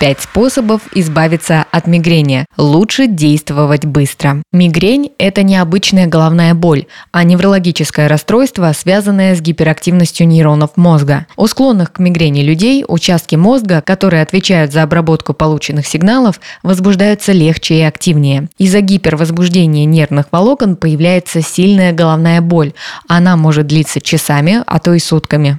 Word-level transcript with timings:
Пять 0.00 0.20
способов 0.20 0.82
избавиться 0.94 1.66
от 1.72 1.88
мигрени. 1.88 2.46
Лучше 2.56 3.08
действовать 3.08 3.84
быстро. 3.84 4.44
Мигрень– 4.52 5.10
это 5.18 5.42
необычная 5.42 6.06
головная 6.06 6.54
боль, 6.54 6.86
а 7.10 7.24
неврологическое 7.24 8.06
расстройство, 8.06 8.72
связанное 8.78 9.34
с 9.34 9.40
гиперактивностью 9.40 10.28
нейронов 10.28 10.76
мозга. 10.76 11.26
У 11.36 11.48
склонных 11.48 11.94
к 11.94 11.98
мигрени 11.98 12.42
людей 12.42 12.84
участки 12.86 13.34
мозга, 13.34 13.82
которые 13.84 14.22
отвечают 14.22 14.72
за 14.72 14.84
обработку 14.84 15.34
полученных 15.34 15.84
сигналов, 15.84 16.40
возбуждаются 16.62 17.32
легче 17.32 17.80
и 17.80 17.82
активнее. 17.82 18.48
Из-за 18.56 18.80
гипервозбуждения 18.82 19.84
нервных 19.84 20.26
волокон 20.30 20.76
появляется 20.76 21.42
сильная 21.42 21.92
головная 21.92 22.40
боль. 22.40 22.72
Она 23.08 23.36
может 23.36 23.66
длиться 23.66 24.00
часами, 24.00 24.62
а 24.64 24.78
то 24.78 24.94
и 24.94 25.00
сутками 25.00 25.58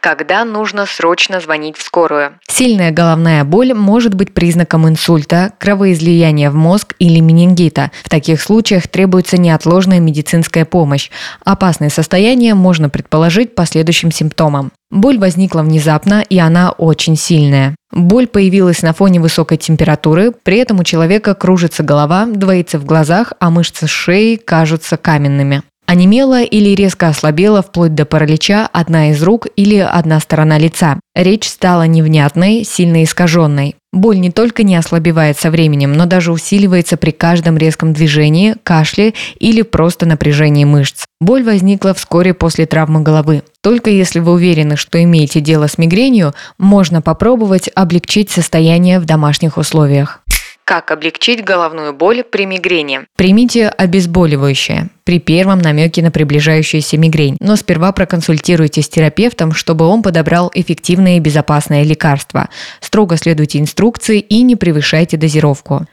когда 0.00 0.44
нужно 0.44 0.86
срочно 0.86 1.40
звонить 1.40 1.76
в 1.76 1.82
скорую. 1.82 2.38
Сильная 2.48 2.90
головная 2.90 3.44
боль 3.44 3.74
может 3.74 4.14
быть 4.14 4.34
признаком 4.34 4.88
инсульта, 4.88 5.52
кровоизлияния 5.58 6.50
в 6.50 6.54
мозг 6.54 6.94
или 6.98 7.20
менингита. 7.20 7.90
В 8.02 8.08
таких 8.08 8.40
случаях 8.40 8.88
требуется 8.88 9.36
неотложная 9.36 10.00
медицинская 10.00 10.64
помощь. 10.64 11.10
Опасное 11.44 11.90
состояние 11.90 12.54
можно 12.54 12.88
предположить 12.88 13.54
по 13.54 13.66
следующим 13.66 14.10
симптомам. 14.10 14.72
Боль 14.90 15.18
возникла 15.18 15.62
внезапно, 15.62 16.20
и 16.28 16.38
она 16.38 16.72
очень 16.72 17.16
сильная. 17.16 17.76
Боль 17.92 18.26
появилась 18.26 18.82
на 18.82 18.92
фоне 18.92 19.20
высокой 19.20 19.56
температуры, 19.56 20.32
при 20.32 20.58
этом 20.58 20.80
у 20.80 20.84
человека 20.84 21.34
кружится 21.34 21.82
голова, 21.82 22.26
двоится 22.26 22.78
в 22.78 22.84
глазах, 22.84 23.32
а 23.38 23.50
мышцы 23.50 23.86
шеи 23.86 24.36
кажутся 24.36 24.96
каменными. 24.96 25.62
Онемела 25.90 26.44
или 26.44 26.68
резко 26.76 27.08
ослабела 27.08 27.62
вплоть 27.62 27.96
до 27.96 28.04
паралича 28.04 28.68
одна 28.72 29.10
из 29.10 29.20
рук 29.24 29.48
или 29.56 29.78
одна 29.78 30.20
сторона 30.20 30.56
лица. 30.56 31.00
Речь 31.16 31.48
стала 31.48 31.82
невнятной, 31.82 32.62
сильно 32.62 33.02
искаженной. 33.02 33.74
Боль 33.92 34.20
не 34.20 34.30
только 34.30 34.62
не 34.62 34.76
ослабевает 34.76 35.36
со 35.36 35.50
временем, 35.50 35.92
но 35.92 36.06
даже 36.06 36.30
усиливается 36.30 36.96
при 36.96 37.10
каждом 37.10 37.58
резком 37.58 37.92
движении, 37.92 38.54
кашле 38.62 39.14
или 39.40 39.62
просто 39.62 40.06
напряжении 40.06 40.64
мышц. 40.64 41.06
Боль 41.20 41.42
возникла 41.42 41.92
вскоре 41.92 42.34
после 42.34 42.66
травмы 42.66 43.00
головы. 43.02 43.42
Только 43.60 43.90
если 43.90 44.20
вы 44.20 44.30
уверены, 44.30 44.76
что 44.76 45.02
имеете 45.02 45.40
дело 45.40 45.66
с 45.66 45.76
мигренью, 45.76 46.34
можно 46.56 47.02
попробовать 47.02 47.68
облегчить 47.74 48.30
состояние 48.30 49.00
в 49.00 49.06
домашних 49.06 49.56
условиях. 49.56 50.22
Как 50.70 50.92
облегчить 50.92 51.42
головную 51.42 51.92
боль 51.92 52.22
при 52.22 52.46
мигрени? 52.46 53.00
Примите 53.16 53.66
обезболивающее 53.70 54.88
при 55.02 55.18
первом 55.18 55.58
намеке 55.58 56.00
на 56.00 56.12
приближающуюся 56.12 56.96
мигрень, 56.96 57.36
но 57.40 57.56
сперва 57.56 57.90
проконсультируйтесь 57.90 58.84
с 58.84 58.88
терапевтом, 58.88 59.50
чтобы 59.50 59.86
он 59.86 60.00
подобрал 60.00 60.48
эффективное 60.54 61.16
и 61.16 61.18
безопасное 61.20 61.82
лекарство. 61.82 62.50
Строго 62.78 63.16
следуйте 63.16 63.58
инструкции 63.58 64.20
и 64.20 64.42
не 64.42 64.54
превышайте 64.54 65.16
дозировку. 65.16 65.86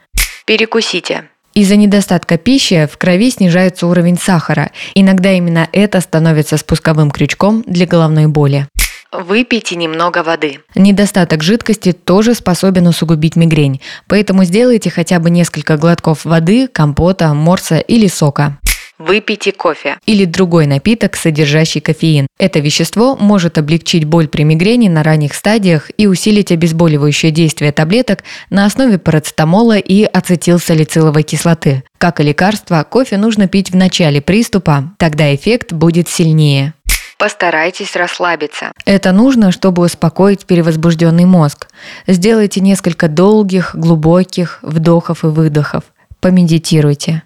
Перекусите. 0.46 1.24
Из-за 1.56 1.76
недостатка 1.76 2.38
пищи 2.38 2.86
в 2.86 3.00
крови 3.00 3.32
снижается 3.32 3.88
уровень 3.88 4.20
сахара. 4.20 4.70
Иногда 4.94 5.32
именно 5.32 5.68
это 5.72 6.02
становится 6.02 6.56
спусковым 6.56 7.10
крючком 7.10 7.64
для 7.66 7.88
головной 7.88 8.28
боли. 8.28 8.68
Выпейте 9.12 9.76
немного 9.76 10.24
воды. 10.24 10.60
Недостаток 10.76 11.44
жидкости 11.44 11.92
тоже 11.92 12.34
способен 12.34 12.88
усугубить 12.88 13.36
мигрень, 13.36 13.82
поэтому 14.08 14.44
сделайте 14.44 14.90
хотя 14.90 15.20
бы 15.20 15.30
несколько 15.30 15.78
глотков 15.78 16.26
воды, 16.26 16.68
компота, 16.68 17.34
морса 17.34 17.78
или 17.78 18.08
сока. 18.08 18.58
Выпейте 19.00 19.52
кофе 19.52 20.00
или 20.08 20.26
другой 20.26 20.66
напиток, 20.66 21.16
содержащий 21.16 21.82
кофеин. 21.82 22.26
Это 22.40 22.60
вещество 22.60 23.16
может 23.16 23.60
облегчить 23.60 24.06
боль 24.06 24.28
при 24.28 24.42
мигрени 24.42 24.90
на 24.90 25.04
ранних 25.04 25.36
стадиях 25.36 25.92
и 25.98 26.08
усилить 26.08 26.52
обезболивающее 26.52 27.32
действие 27.32 27.72
таблеток 27.72 28.24
на 28.50 28.66
основе 28.66 28.98
парацетамола 28.98 29.78
и 29.78 30.04
ацетилсалициловой 30.04 31.22
кислоты. 31.22 31.84
Как 32.00 32.20
и 32.20 32.24
лекарство, 32.24 32.84
кофе 32.90 33.18
нужно 33.18 33.48
пить 33.48 33.70
в 33.70 33.76
начале 33.76 34.20
приступа, 34.20 34.96
тогда 34.98 35.34
эффект 35.34 35.74
будет 35.74 36.10
сильнее. 36.10 36.74
Постарайтесь 37.18 37.96
расслабиться. 37.96 38.72
Это 38.86 39.12
нужно, 39.12 39.52
чтобы 39.52 39.84
успокоить 39.84 40.46
перевозбужденный 40.46 41.26
мозг. 41.26 41.68
Сделайте 42.06 42.62
несколько 42.62 43.08
долгих, 43.08 43.76
глубоких 43.76 44.60
вдохов 44.62 45.24
и 45.24 45.28
выдохов. 45.28 45.84
Помедитируйте. 46.20 47.24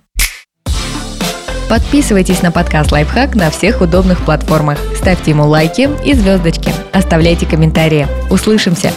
Подписывайтесь 1.70 2.42
на 2.42 2.52
подкаст 2.52 2.92
«Лайфхак» 2.92 3.36
на 3.36 3.50
всех 3.50 3.82
удобных 3.82 4.26
платформах. 4.26 4.78
Ставьте 4.98 5.32
ему 5.32 5.48
лайки 5.48 5.90
и 6.06 6.14
звездочки. 6.14 6.74
Оставляйте 6.92 7.46
комментарии. 7.46 8.08
Услышимся! 8.30 8.92